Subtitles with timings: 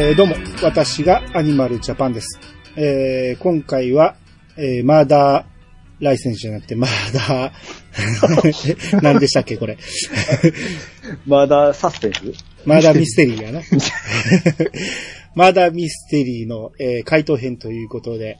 [0.00, 2.38] えーどうも、私がアニマルジャパンです。
[2.76, 4.14] えー今回は、
[4.56, 5.44] えーマーダー
[5.98, 9.76] ライセンスじゃなくて、マーダー、 何でしたっけ、これ。
[11.26, 12.20] まだサスペンス？
[12.64, 13.60] マーダーミステリーやな。
[15.34, 18.36] マーダーミステリーの、えー回答編ということで、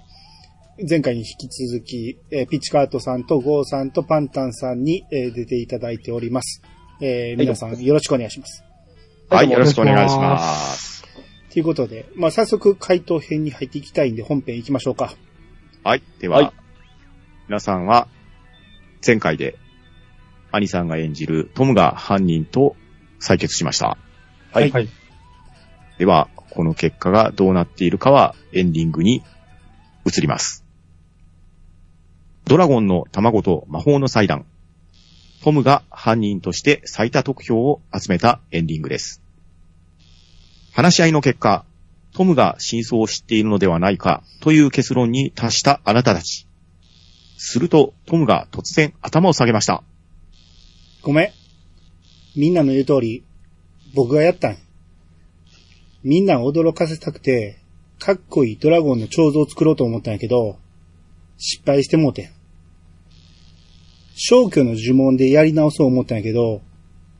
[0.88, 6.62] 前回に引き続き、えーピッチカートさんとゴーさんとパンタンさんに、えー出ていただいております。
[7.00, 8.62] えー皆さんよろしくお願いします。
[9.28, 11.07] はい、よろしくお願いします。
[11.58, 15.12] ということで、まあ、早速回答編に入っていきたいんで本編行きましょうか。
[15.82, 16.04] はい。
[16.20, 16.52] では、はい
[17.48, 18.06] 皆さんは、
[19.04, 19.58] 前回で、
[20.52, 22.76] アニさんが演じるトムが犯人と
[23.20, 23.98] 採決しました。
[24.52, 24.88] はいはい。
[25.98, 29.24] では、この結果がどうなっているかはエンディングに
[30.06, 30.64] 移ります。
[32.44, 34.46] ドラゴンの卵と魔法の祭壇。
[35.42, 39.24] トムが犯人として最多得票を集めたエンディングです。
[40.72, 41.64] 話し合いの結果、
[42.14, 46.46] トムが真相を知っているのではないかという結論に達したあなたたち。
[47.36, 49.82] すると、トムが突然頭を下げました。
[51.02, 51.30] ごめん。
[52.36, 53.24] みんなの言う通り、
[53.94, 54.56] 僕がやったん。
[56.02, 57.58] みんなを驚かせたくて、
[57.98, 60.58] かっこいいドラゴンの彫像を作ろうと思ったんやけど、
[61.36, 62.30] 失敗してもうてん。
[64.14, 66.62] 消去の呪文でやり直そう思ったんやけど、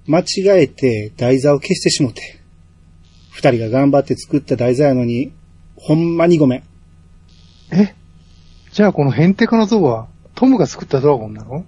[0.06, 2.37] 間違えて台座を消してしもて。
[3.38, 5.32] 二人が頑張って作った台座やのに、
[5.76, 6.62] ほんまにごめん。
[7.70, 7.94] え？
[8.72, 11.64] じゃあこのヘンテカの像は、トムが作ったドラゴンなの？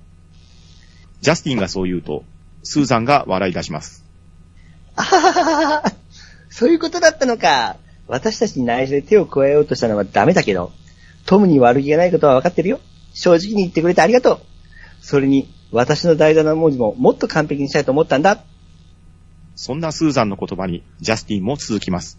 [1.20, 2.24] ジャスティンがそう言うと、
[2.64, 4.04] スーザンが笑い出します。
[4.96, 5.92] あはははは
[6.48, 7.76] そういうことだったのか。
[8.08, 10.72] 私たちに内緒で手を加えようとしたのはダメだけど、
[11.24, 12.80] トムに悪気がないことは分かってるよ。
[13.14, 14.40] 正直に言ってくれてありがとう。
[15.02, 18.42] それに、私の代打の文字ももっと完璧にしたいと思ったんだ。
[19.62, 22.18] そんなスーザンの言葉にジャスティンも続きます。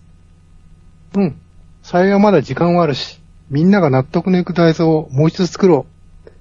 [1.15, 1.41] うん。
[1.81, 3.19] 幸いはまだ時間はあるし、
[3.49, 5.87] みんなが納得のいく台座をもう一度作ろ
[6.27, 6.31] う。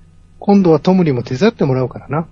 [0.41, 2.29] 今度はトムにも手伝ってもらうからな。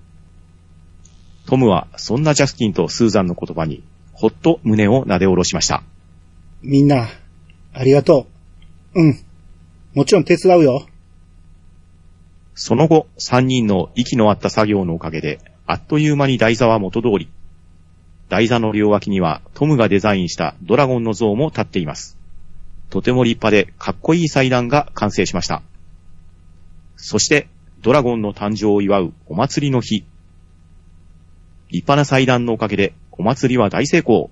[1.47, 5.81] トムはそんなジャスティンとスーザンの言葉に、ほっと胸を撫で下ろしました。
[6.61, 7.07] みんな、
[7.73, 8.27] ありがと
[8.93, 9.01] う。
[9.01, 9.19] うん。
[9.95, 10.85] もちろん手伝うよ。
[12.53, 17.29] その後、三人の息の合った作業のおかげで、あっという間に台座は元通り。
[18.29, 22.17] 台座の両脇にはトムがデザインしたドラゴンの像も立っています。
[22.89, 25.61] とても立派でかっこいい祭壇が完成しました。
[26.95, 27.47] そして、
[27.81, 30.03] ドラゴンの誕生を祝うお祭りの日。
[31.69, 34.29] 立派な祭壇のおかげでお祭りは大成功。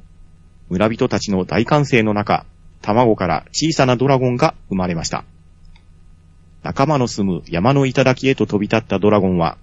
[0.69, 2.46] 村人たちの大歓声の中、
[2.81, 5.24] 卵から小さなドラゴンが生まれました。
[6.64, 9.58] 仲間の住む山の頂へと飛び立ったドラゴンは、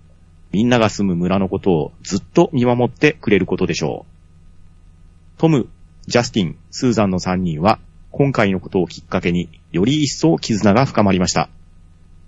[0.51, 4.14] みんなが住む村のことをずっと見守ってくれることでしょう。
[5.37, 5.69] トム、
[6.07, 7.81] ジャスティン、スーザンの3人は、
[8.13, 11.49] 今回のことをきっかけにより一層絆が深まりました。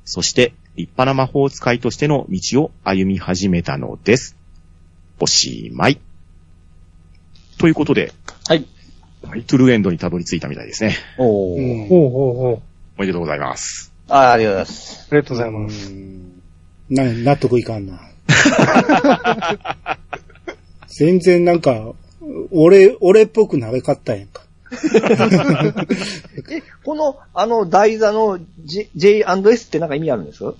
[0.04, 4.36] そして、立派な魔法使いとしての道を歩み始めたのです。
[5.20, 6.00] おしまい。
[7.58, 8.12] ということで、
[8.48, 8.66] はい。
[9.22, 10.96] トゥルーエンドにたどり着いたみたいですね。
[11.16, 11.60] おー。
[11.60, 12.62] うんほうほうほう。
[12.98, 13.92] おめでとうございます。
[14.08, 15.08] あありがとうございます。
[15.10, 15.92] ありがとうございます。
[16.90, 18.00] な、納得いかんな。
[20.88, 21.94] 全然なんか、
[22.56, 24.42] 俺、俺っぽくなべかったやんか。
[26.50, 30.54] え、この、あの、台座の J- J&S ってなんか意味あるんですか？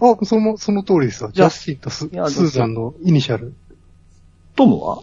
[0.00, 1.30] あ、その、その通りですわ。
[1.32, 3.54] ジャスティンとススいやーザンのイニシャル。
[4.56, 5.02] トムは？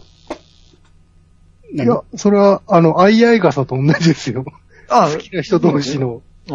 [1.72, 4.44] い何や、それは、あの、アイアイ傘と同じですよ。
[4.88, 6.22] あ 好きな人同士の。
[6.48, 6.50] あ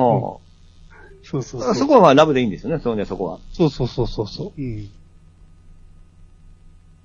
[1.25, 1.75] そうそうあ、そう。
[1.75, 3.39] そこはまあラブでいいんですよね、そのね、そこは。
[3.53, 4.61] そうそうそうそうそう。
[4.61, 4.89] うん。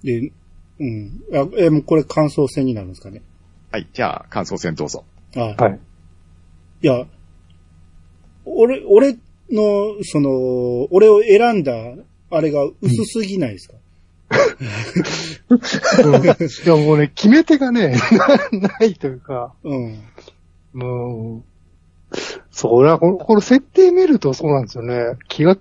[0.03, 0.33] で、
[0.81, 1.21] うん。
[1.33, 3.23] あ、え、もうこれ感想戦になるんですかね？
[3.71, 3.87] はい。
[3.93, 5.05] じゃあ、感想戦どうぞ。
[5.37, 5.81] あはい。
[6.83, 7.07] いや、
[8.45, 9.17] 俺、俺
[9.51, 11.73] の、その、俺を選んだ、
[12.31, 13.79] あれが薄すぎないですか、うん
[16.23, 16.27] い
[16.67, 17.95] やもうね、決め手がね、
[18.53, 19.99] な ないというか、うん。
[20.75, 21.39] も
[22.13, 22.17] う、
[22.51, 25.17] そう、俺はこの、この設定見るとそうなんですよね。
[25.29, 25.57] 気が、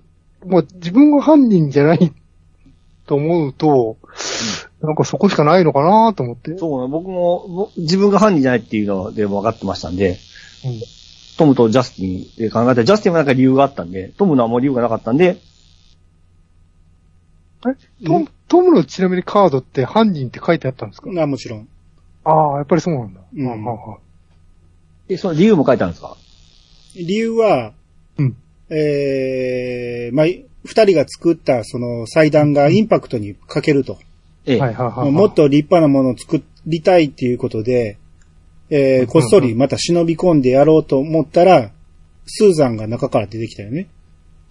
[0.46, 2.12] もう自分が犯人じゃない
[3.06, 3.96] と思うと、
[4.82, 6.56] なんかそこしかないのかなと思って。
[6.56, 10.18] そうね、僕も、ぼ自分が犯人じゃないっていうので分かってましたんで、
[10.64, 10.80] うん
[11.38, 15.40] トムとジャスティンで考えたら、ジャスティンはなんか理由があったんで、トムのはもう理由がなかったんで、
[17.64, 18.04] え？
[18.04, 21.08] トム、トムのちなみにカードって犯人って書いてあったんですか？
[21.22, 21.68] あ、もちろん。
[22.24, 23.20] ああ、やっぱりそうなんだ。
[23.36, 23.98] うんはあはあはあ
[25.08, 26.16] え、その理由も書いてあるんですか？
[26.96, 27.72] 理由は、
[28.18, 28.36] うん。
[28.70, 33.96] えー、まあ、二人が作ったその祭壇がインパクトに欠けると。
[34.48, 34.60] ええ。
[34.60, 35.12] はいはいはいはい。
[35.12, 37.98] もっと立派なものを作りたいっていうことで、
[38.70, 41.70] えーこっそりまた忍び込んでやろうと思ったら、
[42.26, 43.88] スーザンが中から出てきたよね。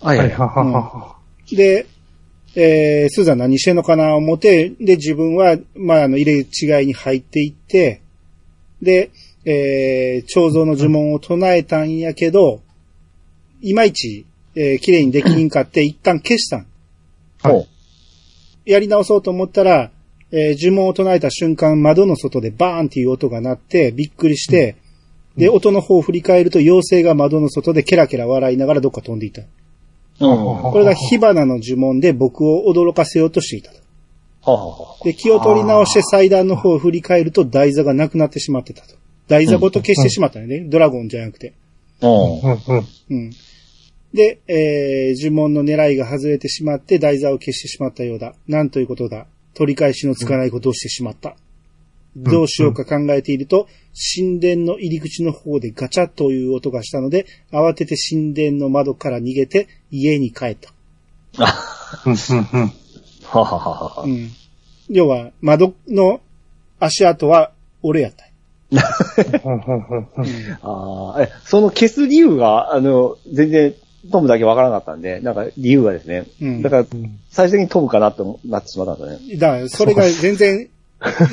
[0.01, 0.31] はいはいい。
[0.31, 1.15] はははは。
[1.51, 1.85] で、
[2.55, 8.01] えースーザン何してんのかな思って、で、自分は、まあ、あの、入れ違いに入っていって、
[8.81, 9.11] で、
[9.45, 12.61] えー、彫像の呪文を唱えたんやけど、
[13.61, 16.67] いまいち、えー綺麗にできんかって、一旦消したん。
[17.43, 17.67] ほう。
[18.67, 19.91] やり直そうと思ったら、
[20.31, 24.75] えー呪文を唱えた瞬間、窓の外でバーンっていう音が鳴って、びっくりして、
[25.37, 29.41] で、音の方を振り返ると、妖精が窓の外でケラケラ笑いながらどっか飛んでいた。
[29.41, 29.47] うん。
[30.19, 33.71] これが火花の呪文で僕を驚かせようとしていた
[35.03, 38.95] で、気を取り直して祭壇の方を振り返ると台座がなくなってしまってたと。
[39.27, 40.61] 台座ごと消してしまったよね。
[40.61, 41.53] ドラゴンじゃなくて。
[43.09, 43.31] うん。
[44.13, 44.25] うんうん。
[44.25, 44.37] うん。
[44.37, 48.33] で、えー、呪文の狙いが外れてしまって台座を消してしまったようだ。
[48.47, 49.27] なんということだ。
[49.53, 51.35] 取り返しのつかないことをしてしまった。
[52.15, 53.67] どうしようか考えていると、
[54.15, 60.71] 神殿の入り口の方でガチャッという音がしたので、慌てて神殿の窓から逃げて家に帰った。
[61.39, 62.71] あ、うんうんうん。
[63.23, 64.07] ははははう。
[64.07, 64.31] ん。
[64.89, 66.21] 要は、窓の
[66.79, 67.51] 足跡は
[67.83, 68.25] 俺やった。
[69.45, 73.75] うんうんうんうんああ、え、その消す理由が、あの、全然、
[74.11, 76.25] トムだけわからなかったんで、なんか理由がですね。
[76.41, 79.37] うんだから、うん最終的にトムかなとなってしまったんですね。
[79.37, 80.69] だから、それが全然、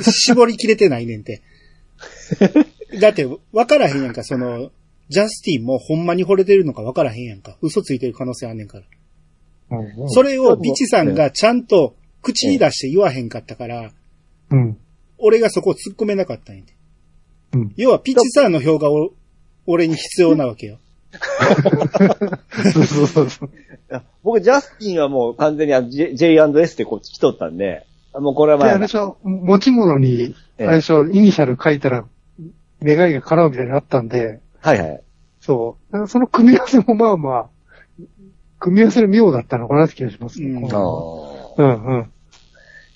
[0.01, 1.41] 絞りきれてないねんて。
[3.01, 4.71] だって、わからへんやんか、その、
[5.09, 7.57] ジャスティンもほんまに惚れてるのかわからへんやんか。
[7.61, 8.83] 嘘ついてる可能性あんねんから。
[9.77, 13.91] うんうんそれをビチさんがちゃんと口に出して言わへんかったから、
[14.51, 14.77] うん。
[15.17, 16.73] 俺がそこを突っ込めなかったんやて。
[17.53, 17.73] うん。
[17.77, 19.11] 要は、ピチさんの票がお
[19.65, 20.77] 俺に必要なわけよ。
[22.73, 23.49] そうそうそうそう。
[24.23, 32.05] 僕、ジャスティンはもう完全に J&S でこっち来とったんで、もうこれはで、まああれで、しょ、持ち物に、あええれでしょ、イニシャル書いたら、
[32.81, 35.01] 願いが叶うみたいになったんで、はいはい。
[35.39, 36.07] そう。
[36.07, 37.45] その組み合わせもまあまあ、
[38.59, 40.49] 組み合わせの妙だったのかなって気がしますね。
[40.49, 41.61] うんあこあ。
[41.61, 42.11] のうんうん。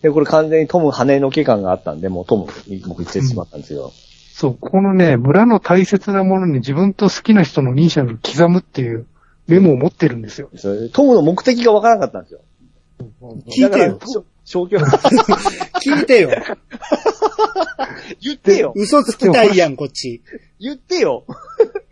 [0.02, 3.92] で、これ完全にトム羽の毛感があったんで、もうトムに僕言ってしまったんですよ。
[4.34, 9.06] そう、このね、村の大切なものに自分と好きな人のイニシャルを刻むっていう
[9.48, 10.50] メモを持ってるんですよ。
[10.56, 12.42] それトムの目的がわからなかったんですよ。
[13.48, 14.00] 聞いてよ
[14.46, 14.78] 消去。
[15.84, 16.30] 聞いてよ。
[18.22, 20.22] 言ってよ嘘つきたいやん、こっち。
[20.60, 21.26] 言ってよ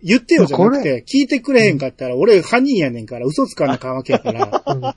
[0.03, 4.63] 言ってよじゃなくこて、聞いてくれへんかったら、俺犯人やねんから、嘘つかなあかんわけやから。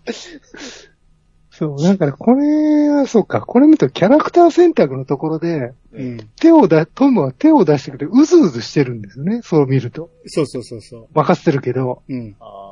[1.60, 6.30] そう、なんかね、これはそうか、これ見るとキャラクター選択のところで、うん。
[6.40, 10.08] 手をだ、トムは手を出してくれて、うずうずしてるんですよね、そう見ると。
[10.24, 12.14] そうそうそうそ任せてるけど、う。
[12.14, 12.34] うん。
[12.40, 12.70] あ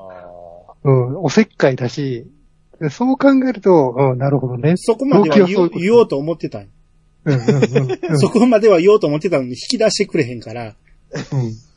[0.85, 2.26] うん、おせっかいだし、
[2.81, 4.75] でそう考えると、うん、なるほどね。
[4.79, 6.69] そこまでは言おうと言おうと思ってたんん、
[7.26, 8.17] うん、うんうん。
[8.19, 10.75] そこまでは言おうと思ってたのに引き出してくれへんから、
[11.32, 11.68] うん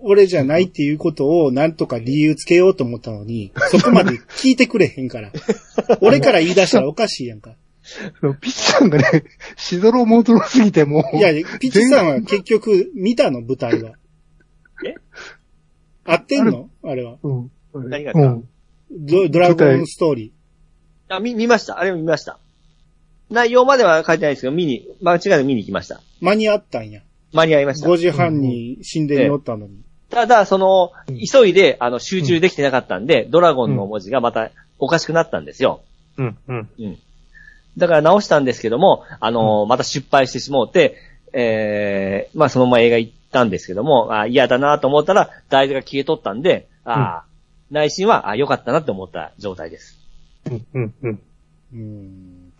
[0.00, 5.32] 俺じゃないっていうことをなんとか理由つけようと思ったのに、 そこまで聞いてくれへんから。
[6.00, 7.56] 俺から言い出したらおかしいやんか。
[8.40, 9.24] ピッチさんがね、
[9.56, 13.40] しどろもどろすぎてもう、いや、ピッチさんは結局見たの？
[13.42, 13.92] 舞台は。
[14.84, 14.94] え？
[16.04, 16.68] 合ってんの？
[16.82, 17.18] あれは。
[17.22, 17.50] うん。
[17.88, 18.48] 何がうん。
[18.90, 20.32] ドドラゴンストーリ
[21.08, 21.78] あ、見、見ました。
[21.78, 22.38] あれも見ました。
[23.30, 25.96] 内容までは書いてないですけど、見に、間違いなく見に行きました。
[25.96, 25.98] ー。
[26.20, 27.02] 間に合ったんや。
[27.36, 27.88] 間に合いました。
[27.88, 29.86] 5時半に神殿におったのに。
[30.10, 30.92] ただ、その、
[31.32, 35.82] 急いで、あの、集中できてなかったんで、ドラゴンの文字がまたおかしくなったんですよ。
[36.16, 36.68] うん、うん。
[36.78, 36.98] うん。
[37.76, 40.96] だから直したんですけども、あの、また失敗してしもうて、
[41.32, 47.24] えー、まあそのまま映画行ったんですけども、あ嫌だなと思ったら、台座が消えとったんで、ああ、
[47.70, 49.98] 内心は、あ良かったなって思った状態です。
[50.46, 51.20] うん、うん、うん。
[51.74, 52.52] うん。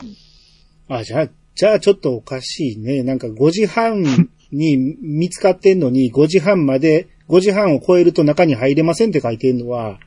[0.89, 3.03] あ、じゃあ、じゃあちょっとおかしいね。
[3.03, 9.99] なんか5時半に見つかってんのに、5時半まで、5時半を超えると中に入れませんって書いてんのは、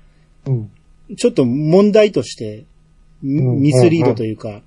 [0.46, 0.72] うん。
[1.18, 2.66] ちょっと問題として、
[3.22, 4.62] ミうんミスリードというか、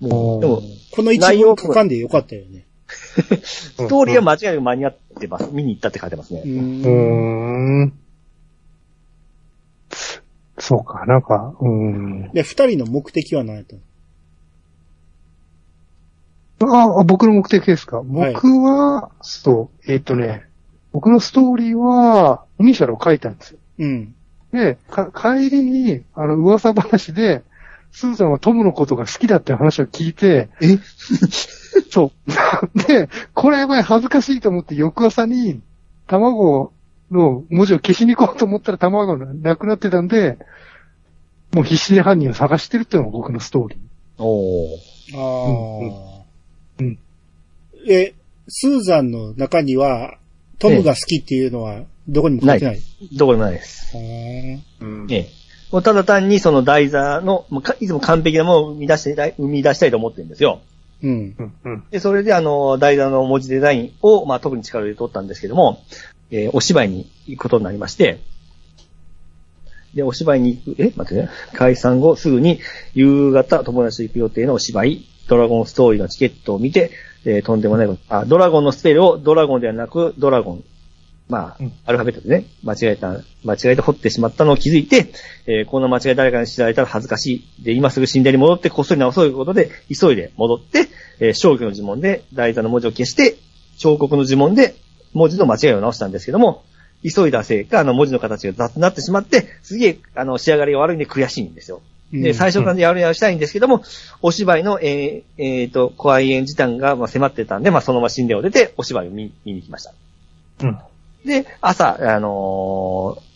[0.00, 0.62] もう、でも、
[0.92, 2.64] この一文書かんでよかったよね。
[3.42, 5.48] ストーリーは間違いなく間に合ってます。
[5.52, 6.42] 見に行ったって書いてますね。
[6.44, 6.48] う。
[6.48, 7.92] うんーん。
[10.58, 12.30] そうか、なんか、うん。
[12.32, 13.82] で、二人の目的は何やったの？
[16.62, 17.98] ああ、僕の目的ですか？
[17.98, 20.44] はい僕は、そう、えっ、とね、
[20.92, 23.58] 僕のストーリーは、イニシャルを書いたんですよ。
[23.78, 24.14] うん。
[24.52, 27.42] で、か帰りに、あの、噂話で、
[27.92, 30.78] スーザンはトムのことが好きだって話を聞いて、え？
[31.90, 32.30] そう。
[32.86, 35.60] で、これやばい、恥ずかしいと思って翌朝に、
[36.06, 36.72] 卵
[37.10, 40.38] の文字を消しに行こうと思ったら卵がなくなってたんで、
[41.52, 43.78] もう必死で犯人を探してるっていうのが僕のストーリー。
[44.22, 45.16] おー。
[45.16, 45.48] ああ。
[45.48, 46.19] うんうん
[47.88, 48.14] え、
[48.48, 50.18] スーザンの中には、
[50.58, 52.80] トムが好きっていうのは、どこにも書いてない？
[53.16, 53.96] どこでもないです。
[53.96, 55.28] へーうんええ。
[55.70, 60.60] もうただ単にその台座の、もうかいつも完璧なものを生み出していたい、生み出したいと思ってるんですよ。
[61.02, 61.34] うん。
[61.38, 61.52] うん。
[61.64, 61.84] うん。
[61.90, 65.82] で、それであの、台座の文字デザインを、まあ特に力を入れったんですけども、
[66.30, 68.18] えーお芝居に行くことになりまして、
[69.94, 71.28] で、お芝居に行く、え待ってね。
[71.52, 72.60] 解散後すぐに
[72.94, 76.90] 夕方友達と行く予定のお芝居、ドラゴンストーリーのチケットを見て、
[77.24, 80.64] えーとんでもないこと、あ、ドラゴンのスペルをドラゴンではなく、ドラゴン、
[81.28, 85.12] まあうん、アルファベットでね、間違えた、間違えて掘ってしまったのを気づいて、
[85.46, 87.64] えーこんな間違い誰かに知られたら恥ずかしい。
[87.64, 90.88] で、今すぐ神殿に戻ってこっそり直そうということで、急いで戻って、
[91.20, 93.36] えー、正規の呪文で台座の文字を消して、
[93.78, 94.74] 彫刻の呪文で
[95.12, 96.64] 文字の間違いを直したんですけども、
[97.08, 101.82] 急いだせいか、あの文字の形が雑になってしまって、すげえ、あの、仕上がりが悪いんで悔しいんですよ。
[102.12, 103.82] で、うん最初からやるやるしたいんですけども、
[104.22, 109.94] お芝居の、えー、えーと、怖い演時短がまあ迫ってたんで、まあ、そのまま神殿を出て、お芝居を見見に来ました。
[110.62, 110.78] うん。
[111.24, 113.30] で、朝、あのー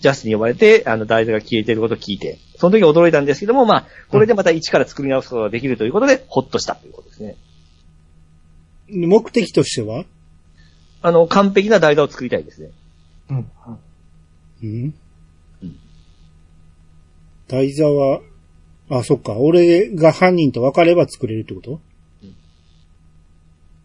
[0.00, 7.36] ジャスに呼ばれて、あの、台座が消えていることを聞いて、その時驚いたんですけども、まあ、これでまた一から作り直すことができるということで、ほっとしたということですね。
[8.88, 10.06] 目的としては？
[11.02, 12.70] あの、完璧な台座を作りたいですね。
[13.28, 13.36] うん。
[13.36, 13.78] うん
[14.62, 14.94] うん
[17.50, 18.20] 台座は、
[18.90, 19.34] あ、そっか。
[19.34, 21.80] 俺が犯人と分かれば作れるってこと？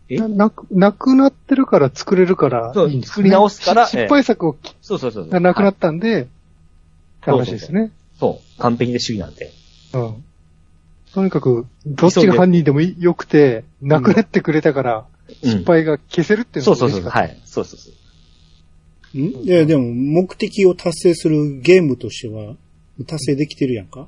[0.09, 0.17] え？
[0.17, 5.29] ななく、なくなってるから作れるからそういいんですね作り直すからし失敗作をきそうそうそう。
[5.29, 6.25] がなくなはいったんで、っ
[7.21, 7.91] て話ですね。
[8.19, 8.61] そう。
[8.61, 9.51] 完璧で主義なんで。
[9.93, 10.23] うん。
[11.13, 17.01] とにかく、どっちが犯人でもいいよくて、なくなってくれたから、うん失敗が消せるっていうのそうそうそう。
[17.01, 17.41] が嬉しかったはい。
[17.45, 17.89] そうそうそ
[19.15, 19.17] う。
[19.17, 19.21] ん？
[19.43, 22.53] いや、でも、目的を達成するゲームとしては、
[23.03, 24.07] 達成できてるやんか？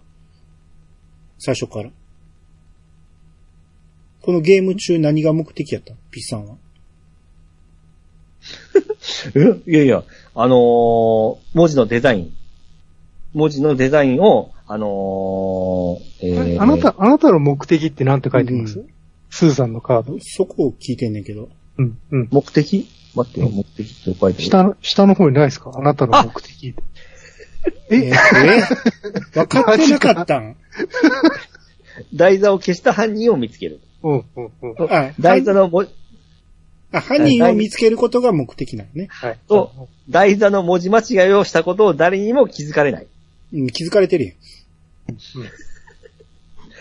[1.40, 1.90] 最初から。
[4.22, 5.94] このゲーム中何が目的やった？
[6.12, 6.56] ピッさんは。
[9.36, 9.72] え？
[9.72, 10.04] いやいや、
[10.36, 12.34] あのー文字のデザイン。
[13.34, 18.88] 文字のデザインを、あのーえーあなた、あなたの目的って何て書いてます、う
[19.30, 20.18] スーさんのカード。
[20.22, 21.50] そこを聞いてんねんけど。
[21.78, 22.28] うん、うん。
[22.32, 22.88] 目的？
[23.16, 24.34] 待ってよ、目的って書いてある。
[24.44, 25.72] 下の、下の方にないですか？
[25.76, 26.76] あなたの目的。
[27.90, 28.14] え、え
[29.34, 30.56] 分かってなかったん？
[32.14, 33.80] 台座を消した犯人を見つける。
[34.04, 34.94] うん、うん、うん。
[34.94, 35.88] あ、台座の文
[36.92, 39.08] あ、犯人を見つけることが目的なのね。
[39.10, 39.40] はい。
[39.48, 43.08] と台座の文字間違いをしたことを誰にも気づかれない。
[43.54, 44.36] うん、気づかれてる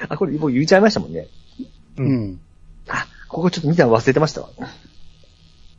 [0.08, 1.18] あ、これもう言っちゃいましたもんね。
[1.18, 1.26] やん。
[1.26, 2.40] ううんん。
[2.88, 4.50] あ、ここちょっと見たの忘れてましたわ。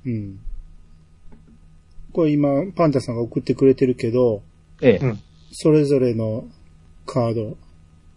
[0.05, 0.39] うん。
[2.13, 4.41] これ今、パンタさんが送ってくれてるけど、
[4.81, 5.05] ええ。
[5.05, 5.19] うん
[5.59, 6.45] それぞれの
[7.05, 7.57] カード。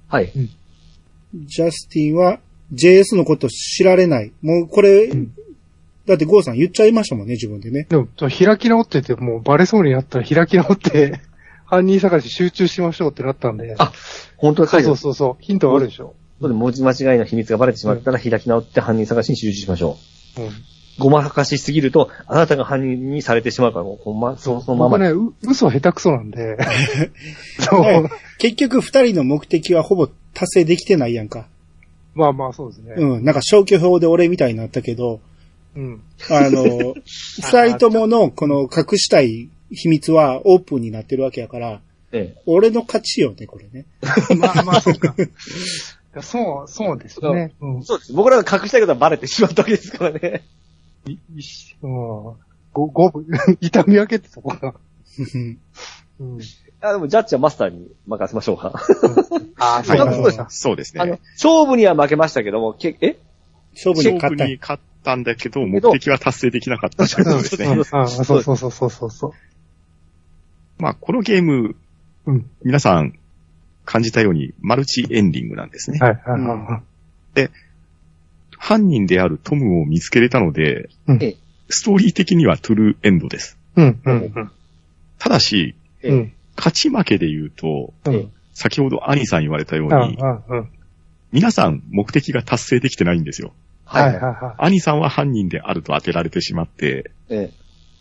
[0.08, 0.32] はい。
[1.34, 2.40] ジャスティンは
[2.74, 4.32] JS のこと知られない。
[4.42, 5.32] もうこれ、ん
[6.06, 7.86] だってゴーさん言っちゃいましたもんね、自分でね。
[7.88, 11.20] でも、開き直ってて、もうバレそうになったら 開き直って、
[11.64, 13.76] 犯人探し集中しましょうってなったんで。
[13.78, 13.92] あ
[14.36, 15.02] 本当だ、そう書いてます。
[15.02, 15.42] そうそうそう。
[15.42, 16.14] ヒントはあるでしょ。
[16.40, 19.98] そうで文字間違いの秘密がバレてしまったら開き直って犯人探しに集中しましょ
[20.38, 20.50] うん。
[21.06, 21.10] う。
[21.10, 24.98] ごまかしすぎると、あなたが犯人にされてしまうから、もうほんま、そそのまま。
[24.98, 26.56] 僕ね、う嘘下手くそなんで。
[27.60, 28.08] そう。
[28.38, 31.46] 結局二人の目的はほぼ達成できてないやんか。
[32.14, 32.94] まあまあそうですね。
[32.96, 33.24] うん。
[33.24, 35.20] なんか消去法で俺みたいになったけど、
[35.76, 36.02] うん。
[36.28, 41.80] あの、 二人とものこの隠したい秘密はオープンになってるわけやから、
[42.12, 42.42] ええ。
[42.46, 43.86] 俺の勝ちよね、これね。
[44.36, 45.14] まあまあそうか。
[46.22, 47.52] そう、そうですね。
[47.60, 47.84] うん。
[47.84, 48.12] そうです。
[48.12, 50.42] 僕らが隠したいことはバレてしまったわけですからね。
[51.06, 51.90] いいしうん。
[52.72, 53.26] ご、ごぶ、
[53.60, 54.74] 痛み分けてそこが。
[56.20, 56.38] うん。
[56.82, 58.72] あでも、ジャッジはマスターに任せましょうか。
[59.58, 63.18] ああ、 そうですそうですあのね。、勝負には負けましたけども、け、え？
[63.72, 67.66] 勝負に勝勝ったん負に勝ったんだけど、目的は達成できなかったということですね。
[67.66, 69.32] そうそうそうそうそうそう。
[70.82, 71.76] まあ、このゲーム、
[72.26, 72.50] うん。
[72.62, 73.18] 皆さん
[73.84, 75.98] 感じたようにマルチエンディングなんですね。
[75.98, 76.82] はい、はい、は
[77.36, 77.50] い。
[78.60, 81.36] 犯人であるトムを見つけれたので、うんええ
[81.72, 83.56] ストーリー的にはトゥルーエンドです。
[83.76, 84.50] うん、うん、
[85.20, 86.32] ただし、ええうん。
[86.56, 88.12] 勝ち負けで言うと、うん。
[88.12, 88.32] えうん。
[88.52, 90.68] 先ほどアニさん言われたよううん、に、うん。
[91.30, 93.52] 皆さん目的が達成できてないんですよ。
[93.84, 94.14] はい、はい。
[94.14, 97.52] はい、はアニさんは犯人であると当てられてしまって、え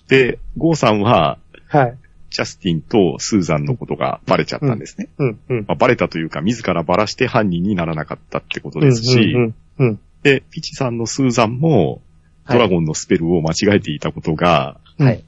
[0.08, 1.38] で、ゴーさんは、
[1.72, 1.78] い。
[1.78, 1.98] はい。
[2.32, 5.10] ジャスティンとスーザンのことがバレちゃったんですね。
[5.20, 5.66] うん、うん。
[5.68, 10.00] まあ、バレたというか、自らバラして犯人にならなかったってことですし、うん、うん。
[10.24, 12.02] で、ピチさんのスーザンも、
[12.48, 15.24] ドラゴンのスペルを間違えていたことが、えはい。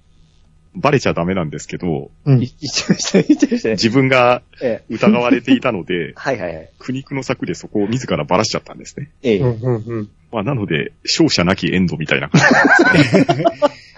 [0.73, 2.53] バレちゃダメなんですけど、うんい。
[2.59, 3.73] 言っちゃいました、言っちゃいましたね。
[3.73, 4.93] 自分がええ。
[4.93, 6.69] 疑われていたので、 はいはいはい。
[6.79, 9.11] 苦肉の策でそこを自らバラしちゃったんですね。
[9.21, 9.39] ええ。
[9.39, 10.09] うん、うん、うん。
[10.31, 12.41] まあ、なので、勝者なきエンドみたいな感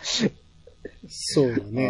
[0.03, 0.31] じ。
[1.07, 1.85] そうだね。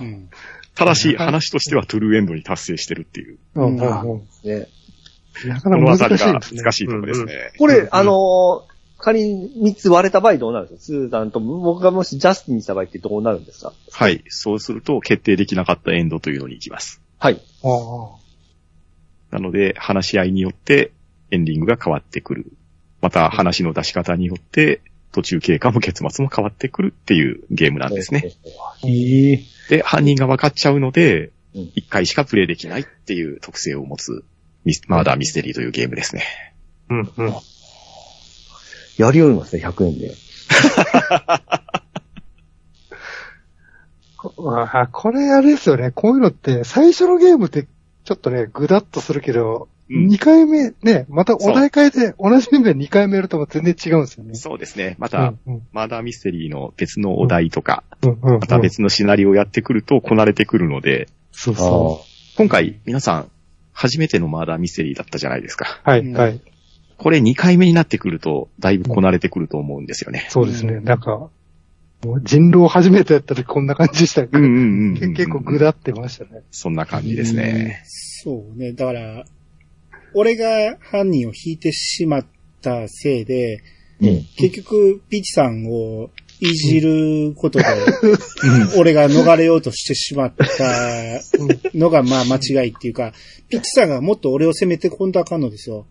[0.00, 0.28] ん。
[0.76, 4.68] ただし、話としてはトゥルーエンドに達成してるっていう、うんうんうんね
[5.46, 6.62] なかなか難しいですね。
[6.62, 7.52] 難しいところですね。
[7.58, 8.70] これ、うんうんあのー
[9.02, 11.00] 仮に3つ割れた場合どうなるんですか？
[11.00, 13.72] スーザンと僕がもしジャスティンにした場合ってどうなるんですか？
[13.90, 14.22] はい。
[14.28, 17.00] そうすると、決定できなかったエンドというのに行きます。
[17.18, 17.40] はい。
[17.64, 17.68] あ
[19.32, 20.92] あなので、話し合いによって、
[21.30, 22.52] エンディングが変わってくる。
[23.00, 24.82] また、話の出し方によって、
[25.12, 28.34] 途中経過も結末も変わってくるっていうゲームなんですね。
[29.70, 34.24] で、犯人が分かっちゃうのでうん、一回しかプレイできないっていう特性を持つ
[34.64, 36.24] ミス、マーダーミステリーというゲームですね。
[36.88, 37.34] うんうん。
[38.98, 40.14] やりよりますね、100円で。
[44.16, 45.92] こあこれあれですよね。
[45.92, 47.66] こういうのって、最初のゲームって、
[48.04, 54.34] ちょっとね、ぐだっとするけど、うん2回目、ね、またお題変えて、同じゲームで2回目やると全然違うんですよね。
[54.34, 54.94] そうですね。
[55.00, 62.04] またうん、うんマーダーミステリーの別のお題とか、うんうんうんまた別のシナリオをやってくるとこなれてくるので、そうそ
[62.36, 63.30] 今回皆さん
[63.72, 65.80] 初めてのマーダーミステリーだったじゃないですか。
[65.86, 65.90] う。
[65.90, 66.40] はい、うんはい。
[66.96, 70.26] これ2回目になってくるとだいぶこなれてくると思うんですよね。
[70.28, 70.74] そうですね。
[70.74, 71.30] うんなんか、
[72.04, 76.42] もう人狼初めてやった時こんな感じでしたけど、うんうんうんうん結構ぐだってましたね。
[76.50, 77.82] そんな感じですね。
[77.84, 78.72] そうね。
[78.72, 79.24] だから、
[80.14, 82.26] 俺が犯人を引いてしまっ
[82.62, 83.62] たせいで、
[84.00, 84.24] うん。
[84.36, 87.64] 結局、ピチさんをいじることで、
[88.78, 90.44] 俺が逃れようとしてしまった
[91.74, 93.12] のが、まあ間違いっていうか、
[93.48, 95.86] ピチさんがもっと俺を責めてこんとあかんのですよ。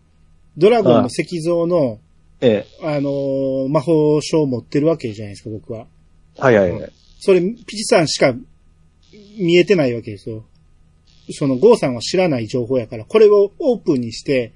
[0.56, 2.00] ドラゴンの石像の、
[2.40, 5.86] えあのー魔法書を持ってるわけじゃないですか、僕は。
[6.38, 6.40] え。
[6.40, 6.92] はいはいはい。
[7.20, 8.34] それ、ピチさんしか
[9.38, 10.44] 見えてないわけですよ。
[11.32, 14.52] その、ゴーさんは知らない情報やから、これをオープンにして、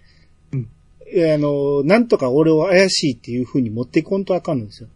[0.52, 0.68] うん
[1.16, 4.88] あの、なんとか俺を怪しいっていう風に持っていこんとあかんのですよ。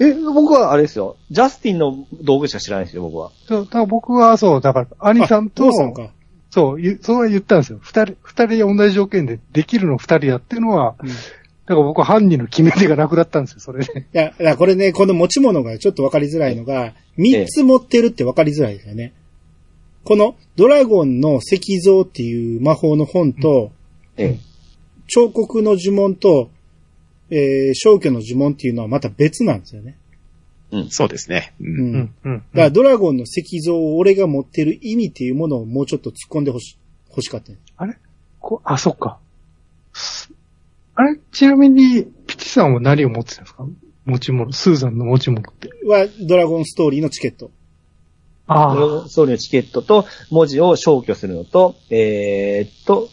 [0.00, 1.16] え、僕はあれですよ。
[1.30, 3.30] ジャスティンの道具しか知らないですよ、僕は。
[3.46, 6.10] そう、だから僕はそう、だから、兄さんあと、か。
[6.50, 7.78] そう、ゆそう言ったんですよ。
[7.82, 11.12] 二人、二人同じ条件でできるの二人やっていうのは、うんい
[11.66, 14.06] だから僕は犯人の決め手がなくなったんですよ、それで。
[14.12, 19.12] や、だからこれね、この持ち物がちょっとわかりづらいのが、三つ持ってるってわかりづらいですよね。
[20.02, 23.70] このドラゴンの石像っていう魔法の本と、
[24.16, 24.38] ええ。
[25.06, 26.50] 彫刻の呪文と、
[27.30, 29.96] えー、消去の呪文っていうのはまた別なんですよね。
[30.90, 31.54] そうですね。
[31.60, 31.64] う。
[31.64, 31.94] うんん。
[31.94, 32.38] うん、うん。
[32.38, 37.52] だからドラゴンの石像を俺が持ってる意味っていうものをもうちょっと突っ込んでほし、欲しかった。
[37.76, 37.96] あれ？
[38.38, 39.18] こあ、そっか。
[39.92, 40.32] す
[40.94, 41.18] あれ？
[41.32, 43.66] ちなみに、ピチさんは何を持ってたんですか？
[44.04, 45.70] 持ち物、スーザンの持ち物って。
[45.84, 47.50] は、ドラゴンストーリーのチケット。
[48.46, 53.08] ああ、総理のチケットと文字を消去するのと、えーっと、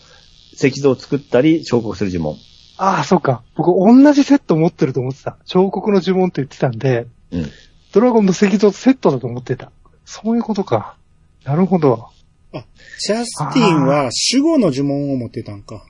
[0.53, 2.37] 石像を作ったり彫刻する呪文。
[2.77, 3.43] ああ、そっか。
[3.55, 5.37] 僕同じセット持ってると思ってた。
[5.45, 7.51] 彫刻の呪文って言ってたんで、うん。
[7.91, 9.71] ドラゴンの石像とセットだと思ってた。
[10.05, 10.95] そういうことか。
[11.43, 12.09] なるほど。
[12.99, 15.85] ジャスティンは守護の呪文を持ってたんか。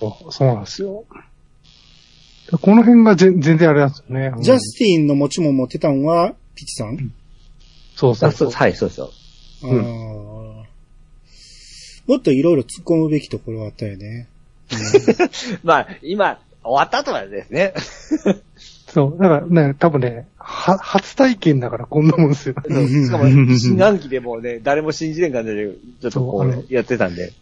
[0.00, 1.04] そうそうなんですよ。
[2.60, 4.32] この辺が全全然あれなんですよね。
[4.36, 7.12] うんジャスティンの持ち物持ってたんは、ピチさん、
[7.96, 8.60] そうそうそうあそう。
[8.60, 9.10] はい、そうですよ。
[9.62, 10.64] あうんー
[12.06, 14.28] もっといろいろ突っ込むべきところはあったよね。
[15.62, 17.74] まあ、今、終わった後はですね。
[18.88, 19.22] そう。
[19.22, 22.54] だからね、多分ね、は、初体験だからこんなもんですよ。
[22.64, 25.68] しかも、新暗記でもうね、誰も信じれん感じで、
[26.00, 27.26] ちょっとこそうやってたんで。
[27.26, 27.34] うん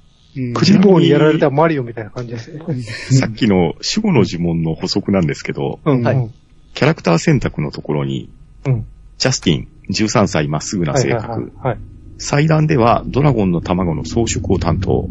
[0.54, 2.64] クジボウにやられたマリオみたいな感じですよ。
[3.10, 6.02] さっきの守護の呪文の補足なんですけど、うん。
[6.02, 6.34] はいうん
[6.74, 8.30] キャラクター選択のところに、
[8.64, 8.86] うん。
[9.18, 11.52] ジャスティン、13歳まっすぐな性格。
[11.62, 11.78] はい。
[12.18, 15.08] 祭壇ではドラゴンの卵の装飾を担当。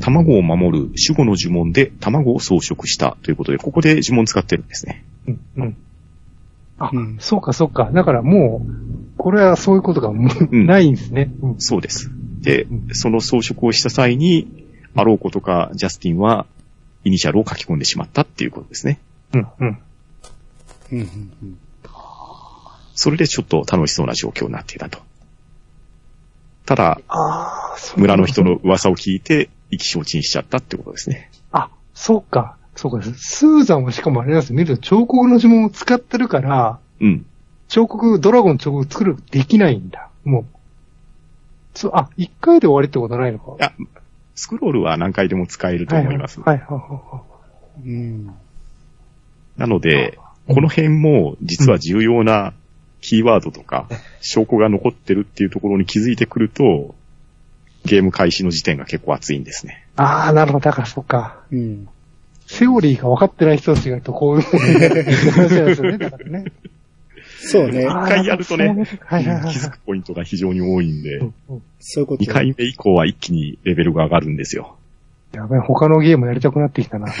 [0.00, 5.04] 卵を守る守護の呪文で卵を装飾したということで、ここで呪文使ってるんですね。
[5.26, 5.40] うん。
[5.56, 5.76] うん。
[6.78, 7.90] あ、うんそうかそうか。
[7.92, 11.30] だからもう、これはそういうことがもううんないんですね。
[11.42, 11.60] うん。
[11.60, 12.10] そうです。
[12.40, 16.46] でうん、その装飾をした際に、あろうことかジャスティンは
[17.04, 18.98] イニシャルを書き込んでしまったっていうことですね。
[19.32, 19.46] うん。
[19.60, 19.78] うん。
[20.92, 21.58] うんうんうん
[22.94, 24.98] それでちょっと楽しそうな状況になっていたと。
[26.66, 27.00] ただ、
[27.96, 31.30] 村の人の噂を聞いて意気消沈しちゃったってことですね。
[31.50, 32.56] あ、そうか。
[32.76, 33.02] そうか。
[33.16, 34.56] スーザンはしかもあれなんですよ。
[34.56, 37.26] 見ると彫刻の呪文を使ってるから、うん。
[37.68, 40.10] 彫刻、ドラゴン彫刻作る、できないんだ。
[40.24, 40.44] もう。
[41.74, 43.52] そう、あ、一回で終わりってことないのか。
[43.52, 43.72] いや、
[44.34, 46.40] スクロールは何回でも使えると思います。
[46.40, 47.22] はいはいはいは
[47.84, 48.34] うん
[49.56, 52.52] なので、この辺も実は重要な
[53.00, 53.88] キーワードとか
[54.20, 56.94] 証拠が残ってるっていうところに気づいてくると、
[57.84, 59.84] ゲーム開始の時点が結構熱いんですね。
[59.90, 59.92] い。
[59.96, 60.64] ああ、なるほど。
[60.64, 61.40] だからそうか。
[61.50, 61.88] うん
[62.46, 66.52] セオリーが分かってない人たちがいるとこういうですよね、 だからね。
[67.44, 67.84] そうね。
[67.84, 68.66] 一回やるとね
[69.00, 72.26] はいはいはい気づくポイントが非常に多いんで、うんうんそういうこと2。
[72.28, 74.76] 回目以降は一気にレベルが上がるんですよ。
[75.32, 77.06] やべえ、他のゲームやりたくなってきたな。
[77.06, 77.12] ね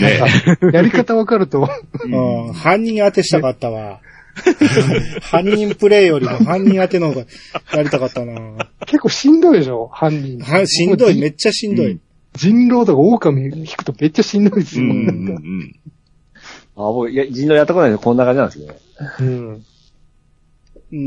[0.46, 1.66] なんかやり方分かると、
[2.04, 2.52] うん。
[2.52, 4.00] 犯人当てしたかったわ。
[5.22, 7.26] 犯人プレイよりも犯人当ての方が
[7.74, 8.34] やりたかったな
[8.86, 10.40] 結構しんどいでしょ、犯人。
[10.40, 12.00] はしんどい、めめっちゃしんどい。
[12.34, 14.84] 人狼とか狼引くとめっちゃしんどいですよ。
[14.84, 15.74] うん、うなんかん、
[16.76, 18.78] あ、僕、いや、人狼やったことないんでこんな感じなんですけどね。
[19.20, 19.48] うん。
[19.48, 19.64] うん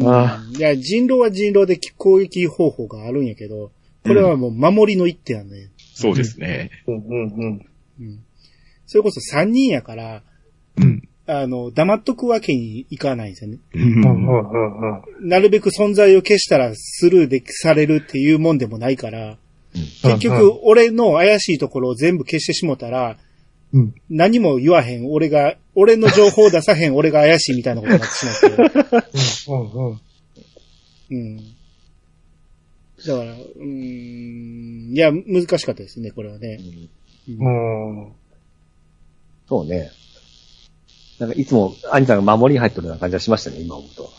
[0.04, 3.72] あいや、人狼は人狼で攻撃方法があるんやけど、
[4.04, 5.70] これはもう守りの一手やね。
[5.94, 6.72] そうですね。
[6.88, 7.66] うんうんうん。
[8.00, 8.24] うん。
[8.88, 10.24] それこそ三人やから、
[10.78, 11.08] うん。
[11.28, 13.58] あの、黙っとくわけにいかないんですよね。
[15.22, 19.38] なるべく存在を消したらスルーでされるっていうもんでもないから、
[19.74, 23.18] 結局、俺の怪しいところを全部消してしもたら、
[23.74, 23.96] うん。
[24.10, 29.08] 何も言わへん、俺が、俺の情報を出さへん、俺が怪しいみたいなことになってしまって。
[29.50, 30.00] うんうん。
[31.12, 31.38] うん。
[31.38, 36.60] だから、うーん、いや、難しかったですね、これはね。
[37.28, 38.12] うんうん。
[39.50, 39.92] そうね。
[41.20, 44.10] なんかいつも、兄さんが守りに入ってるような感じがしましたね、今思うと。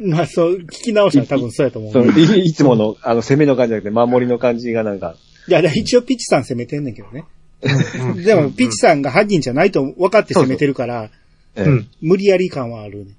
[0.06, 1.92] まあ、そう、聞き直したら多分そうやと思う。
[1.92, 5.16] そうい いつもの、あの、攻めの感じじゃなくて、守りの感じがなんか、
[5.48, 7.24] いや、一応ピッチさん攻めてんねんけどね。
[8.24, 11.10] でも、ピッチさんが犯人じゃないと分かって攻めてるから、
[11.54, 11.88] ええうん。
[12.00, 13.12] 無理やり感はあるね。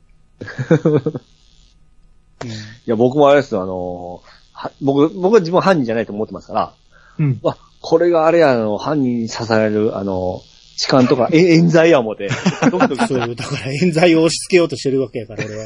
[2.86, 6.73] いや、僕もあれですよ、あのは僕、僕は自分は犯人じゃないと思ってますから、
[7.19, 7.39] うん。
[7.43, 10.41] わ、これがあれや、あの、犯人に刺される、あの、
[10.77, 12.29] 痴漢とか、え、冤罪や思って、
[12.71, 13.07] ドキドキうん。
[13.07, 15.65] そう、だから冤罪を押し付けようとしてるわけやから、俺は。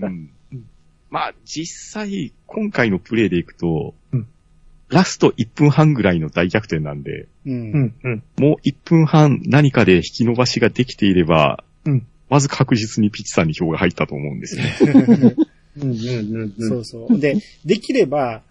[0.00, 0.30] うん
[1.08, 4.26] まあ、実際、今回のプレイでいくと、うん
[4.88, 7.28] ラスト1分半ぐらいの大逆転なんで、う。
[7.46, 7.94] うんん。
[8.04, 8.22] うん。
[8.38, 12.06] もう1分半何かで引き伸ばしができていれば、うん。
[12.28, 15.36] まず確実にピッチさんに票が入ったと思うんですよね。
[15.82, 15.90] うん。
[15.90, 16.34] うん。
[16.36, 16.68] うん。
[16.68, 17.18] そうそう。
[17.18, 18.42] で、できれば、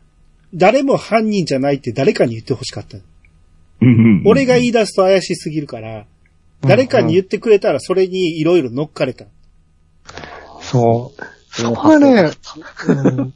[0.53, 2.97] 誰も犯人じゃないって誰かに言ってほしかった。
[4.25, 6.05] 俺が言い出すと怪しすぎるから、
[6.61, 9.25] 誰かに言ってくれたらそれにいろいろ乗っかれた。
[10.61, 11.23] そう。
[11.51, 12.31] そこがね、
[12.87, 13.33] うん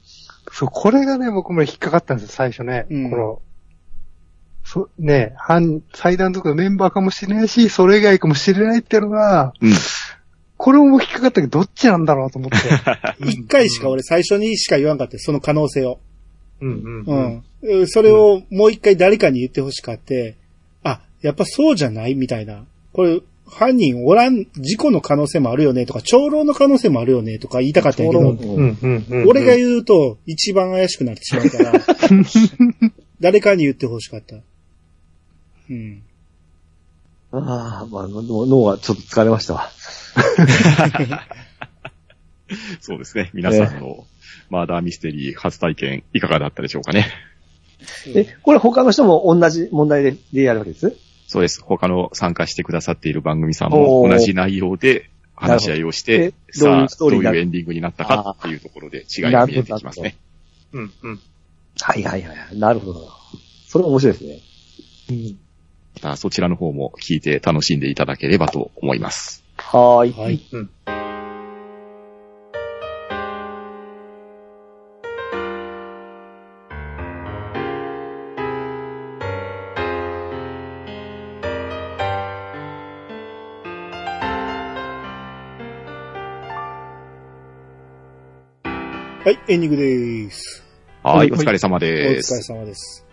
[0.52, 2.86] そう、これがね、僕も引っかかったんですよ、最初ね。
[2.90, 3.42] うんこの、
[4.66, 9.72] そ、ね、犯、祭壇とかメンバーかもしれないし、それ以外かもしれないっていうのが、うん。
[10.58, 12.58] これも引っかかったけど、どっちなんだろうと思って。
[13.26, 16.00] 一回しか俺最初にしか言わんかったよその可能性を。
[16.62, 17.74] うんう。
[17.82, 17.88] ん。
[17.88, 20.36] それをもう一回誰かに言ってほしかって、
[20.84, 22.66] あ、やっぱそうじゃないみたいな。
[22.94, 28.38] これ、犯人おらん、事故の可能性もあるよねとか、長老の可能性もあるよねとか言いたかったんやけど、うん。
[28.82, 29.06] うん。
[29.10, 29.28] うん。
[29.28, 31.74] 俺が言うと一番怪しくなってしまうから、
[33.20, 34.38] 誰かに言ってほしかった。
[35.70, 36.02] うん。
[37.32, 39.72] ああ、まあ、脳がちょっと疲れましたわ。
[42.82, 43.30] そうですね。
[43.34, 44.06] 皆さんの
[44.50, 47.08] マーダーミステリー初体験いかがだったでしょうかね？
[48.14, 50.96] え、これ他の人も同じ問題ででやるわけです？
[51.28, 51.62] そうです。
[51.62, 60.18] 他の参加してくださっている番組さんも同じ内容で話し合いをしてさあどういうエンディングになったかっていうところで違いが見えてきますね。
[60.74, 60.94] うん。
[61.04, 61.20] うん。
[61.80, 62.60] はいはいはい。
[62.60, 63.10] なるほど。
[63.68, 64.40] それ面白いですね。
[65.12, 65.40] うん。
[66.02, 69.44] またそちらの方も聞いて楽しんでいただければと思います。
[69.58, 70.14] はーい。
[70.14, 70.42] はい。
[70.52, 70.70] うん。
[89.24, 90.64] はい、エンディングです。
[91.04, 92.42] はい、おはい疲れ様お疲れです。
[92.44, 93.06] 様です。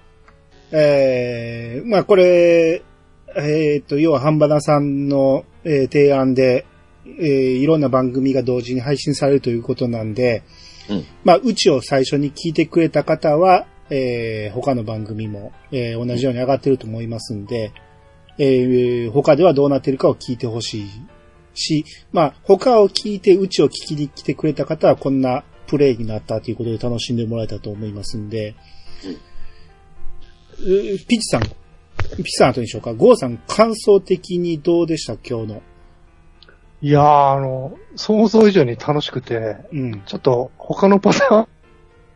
[0.70, 2.82] えー、まあこれ、
[3.36, 6.64] えーっと、要はハンバナさんの、えー提案で、
[7.06, 10.44] えーいろんな番組が同時に配信されるということなんで、
[10.88, 17.72] うんまあ、うちを最初に聞いてくれた方は、えー他の番組も、えー同じように上がってると思いますんで、
[18.38, 20.90] えー他ではどうなってるかを聞いてほしい
[21.54, 28.54] し、まあ、他を聞いてうちを聞きに来てくれた方はこんなプレイになったということで楽しんでもらえたと思いますんで、
[30.58, 32.94] うピッチさん、ピッチさん後にしようか。
[32.94, 35.14] ゴーさん、感想的にどうでした？
[35.14, 35.62] 今日の。
[36.82, 40.02] いやー、あの、想像以上に楽しくて、うん。
[40.06, 41.46] ちょっと他のパターン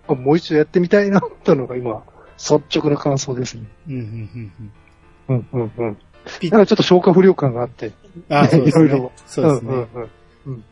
[0.08, 2.04] をもう一度やってみたいなってのが今、
[2.38, 3.64] 率直な感想ですね。
[3.88, 4.72] うん、うん、うん、
[5.28, 5.46] うん。
[5.52, 5.96] うんうんうん。
[6.40, 7.92] ピなんかちょっと消化不良感があって。
[8.28, 9.12] あ、そうですね いろいろ。
[9.26, 9.70] そうですね。
[9.72, 10.10] んうん
[10.46, 10.64] うん。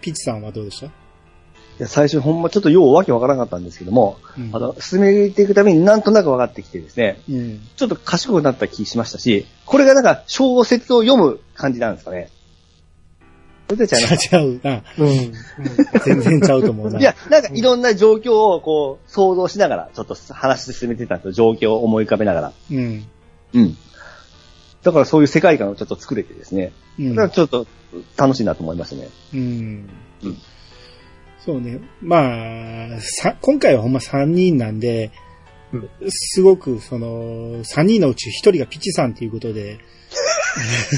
[0.00, 0.90] ピッチさんはどうでした？
[1.78, 7.60] いや、最初ほんまちょっとようわけわからなかったんですけども、うんあの、進めていくためになんとなく分かってきてですね、うん。
[7.76, 12.30] ちょっと賢くなった気しましたし、これがなんか小説を読む感じなんですかね。
[13.66, 14.82] それでちゃいますちゃうな。
[14.98, 15.08] うん。
[15.08, 15.32] うん
[16.04, 17.00] 全然ちゃうと思うな。
[17.00, 21.32] いや、なんかいろんな状況をこう想像しながら、ちょっと話進めてたんですよ。
[21.32, 22.52] 状況を思い浮かべながら。
[22.70, 23.06] うん。
[23.54, 23.76] うん。
[24.82, 26.72] だからそういう世界観をちょっと作れてですね。
[26.98, 27.66] うんだからちょっと
[28.16, 29.08] 楽しいなと思いましたね。
[29.32, 29.88] うん
[30.22, 30.38] うん
[31.44, 31.80] そうね。
[32.00, 35.10] まあ、さ、今回はほんま3人なんで、
[35.72, 39.78] うんすごく、その、3人のうち1人がピチさんということで、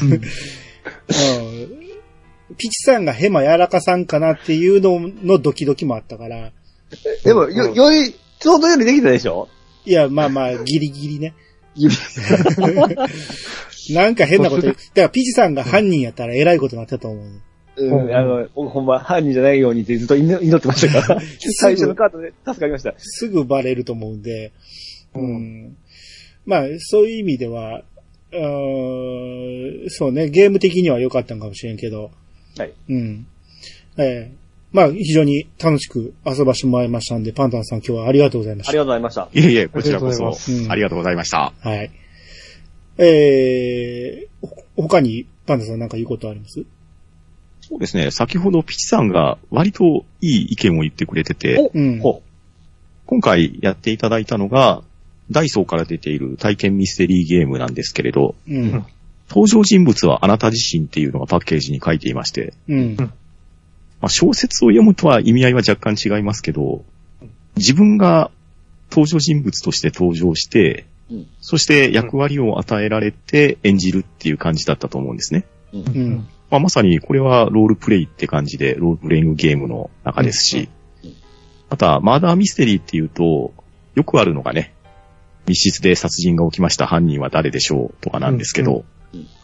[0.02, 0.20] うん
[2.58, 6.52] ピチさんがヘマやらかさんかなっていうののドキドキもあったから、
[7.24, 9.48] でも、よ、より、ちょうどよりできたでしょ？
[9.84, 11.34] いや、まあまあ、ギリギリね。
[11.74, 11.94] 指
[13.94, 14.74] なんか変なこと言う。
[14.74, 17.42] だからピチさんが犯人やったら偉いことになったと思う。
[17.76, 21.20] うん、あの、僕ほんま犯人じゃないようにってずっと祈祈ってましたから、
[21.60, 22.94] 最初のカードで助かりました。
[22.98, 24.52] すぐバレると思うんで、
[25.14, 25.76] うん。
[26.44, 27.82] まあ、そういう意味では、
[28.32, 32.10] うーんそうね、ゲーム的には良かったんかもしれんけど、
[32.56, 32.72] はい。
[32.88, 33.26] うん。
[33.98, 34.32] ええ
[34.72, 38.70] まあ、非常に楽しく遊ばしてもらいましたんで、パンタンさん今日はありがとうございました。
[38.70, 39.28] ありがとうございました。
[39.32, 41.52] いえいえ、こちらこそありがとうございま、すありがとうございました。
[41.60, 41.90] はい。
[42.98, 46.64] えー、ほ他にパンタンさんなんか言うことあります？
[47.68, 52.00] そうですね、先ほどピチさんが割といい意見を言ってくれてて、うん。
[52.00, 52.22] ほ
[53.06, 54.82] 今回やっていただいたのが、
[55.32, 58.86] ダイソーから出ている体験ミステリーゲームなんですけれど、うん。
[59.28, 62.96] 登場人物はあなた自身っていうのがパッケージに書いていまして、うん。
[62.96, 63.08] ま
[64.02, 66.84] あ、小説を読むとは意味合いは若干違いますけど、
[67.56, 68.30] 自分が
[68.90, 75.44] 登場人物として登場して、うんそして役割を与えられて演じるっていう感じだったと思うんですね。
[75.72, 75.78] う。
[75.78, 76.28] うんうん。
[76.50, 80.68] まあ、まさにこれはロールプレイって感じで、ロールプレイングゲームの中ですし
[81.02, 81.14] うん、
[81.70, 83.52] また、マーダーミステリーっていうと、
[83.94, 84.72] よくあるのがね、
[85.46, 88.84] 密室で殺人が起きました犯人は誰でしょうとかなんですけど、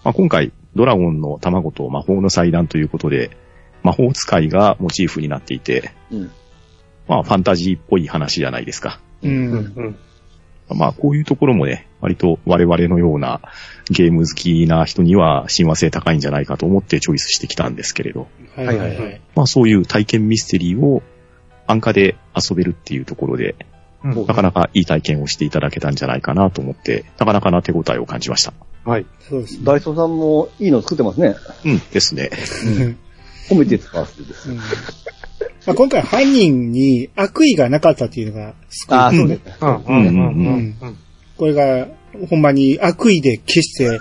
[0.04, 3.36] まあ、今回、ドラゴンの卵と魔法の祭壇ということで、
[3.82, 6.30] 魔法使いがモチーフになっていて、うん。
[7.08, 9.00] まあ、ファンタジーっぽい話じゃないですか。
[9.22, 9.28] う。
[9.28, 9.96] うんん。
[10.74, 13.40] まあ、こういうところもね、割と我々のような
[13.90, 19.20] ゲーム好きな人には親和性高いんじゃないかと思ってチョイスしてきたんですけれど、はいはいははい。
[19.34, 21.02] まあそういう体験ミステリーを
[21.66, 23.54] 安価で遊べるっていうところで、
[24.04, 28.52] うんなかなかいい体験をしていただけたんじゃないかなと思って、なかなかな手応えを感じました。
[28.84, 29.06] はい。
[29.20, 29.64] そうですね。
[29.64, 31.36] ダイソーさんもいいの作ってますね。
[31.64, 32.30] うんですね。
[33.48, 34.50] 褒めて使わせてです。
[34.50, 34.60] うん
[35.66, 39.56] まあ、今回犯人に悪意がなかったっていうのが救いああ、うんそうですね。
[39.60, 39.74] うん。
[39.74, 40.06] うん。
[40.06, 40.76] うん。
[40.80, 40.98] うん。
[41.36, 41.88] これが、
[42.28, 44.00] ほんまに悪意で消して、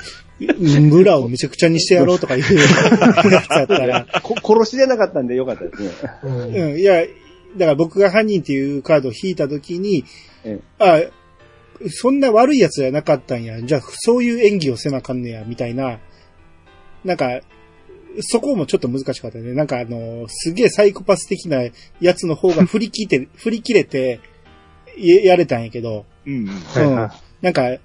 [0.59, 2.41] 村をめちゃくちゃにしてやろうとかいう
[3.31, 5.89] やつだったら、こ殺しじゃなかったんでよかったですね。
[6.23, 6.55] うん。
[6.55, 10.03] うん、いや、だから僕が犯人っていうカードを引いたときに、
[10.43, 11.01] えあ、
[11.89, 13.61] そんな悪い奴じゃなかったんや。
[13.61, 15.99] じゃあ、そういう演技をせなあかんねや、みたいな。
[17.03, 17.41] なんか、
[18.19, 19.53] そこもちょっと難しかったね。
[19.53, 21.63] なんかあの、すげえサイコパス的な
[21.99, 24.19] やつの方が振り切って、 振り切れて、
[24.97, 26.47] ややれたんやけど、うん。
[26.47, 27.77] はいはなんか、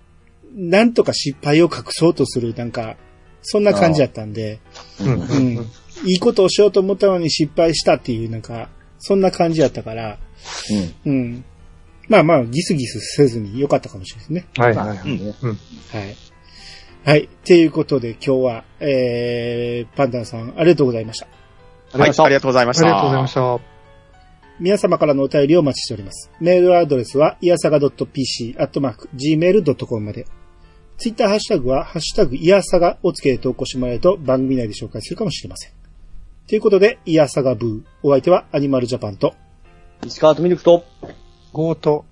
[0.54, 2.96] なんとか失敗を隠そうとする、なんか、
[3.42, 4.58] そんな感じだったんで、
[5.00, 5.04] い。
[5.04, 5.20] うん。
[5.20, 5.70] うん。
[6.04, 10.18] いいことをしようと思ったのに失敗したっていう、なんか、そんな感じだったから、
[11.04, 11.12] うん。
[11.12, 11.44] うん。
[12.08, 14.46] まあまあ、ギスギスせずに良かったかもしれないですね。
[14.56, 14.98] はいはい。
[14.98, 15.34] うんね
[15.92, 16.16] はい。
[17.06, 17.26] はい。
[17.26, 21.26] っていうことで今日は、えー、パンダンさん、ありがとうございました。
[21.96, 22.84] はい、ありがとうございました。
[22.84, 23.60] ありがとうございました。
[24.58, 26.32] 皆様からのお便りをお待ちしております。
[26.40, 30.26] メールアドレスは、いやさが .pc、アットマーク、gmail.com まで。
[30.98, 35.72] ツイッターハッシュタグは、ハッシュタグ、いやさがをつけて投稿してもらえると番組内で紹介するかもしれません。
[36.48, 37.82] ということで、いやさがブー。
[38.02, 39.32] お相手はアニマルジャパンと、
[40.04, 40.84] 石川とミルクと、
[41.52, 42.04] ゴート。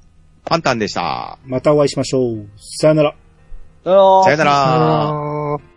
[0.44, 1.40] パンタンでした。
[1.46, 2.46] またお会いしましょう。
[2.58, 3.23] さよなら。
[3.84, 5.73] さよなら。